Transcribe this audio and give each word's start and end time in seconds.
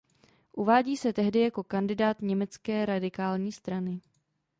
Uvádí 0.51 0.97
se 0.97 1.13
tehdy 1.13 1.39
jako 1.39 1.63
kandidát 1.63 2.21
Německé 2.21 2.85
radikální 2.85 3.51
strany. 3.51 4.01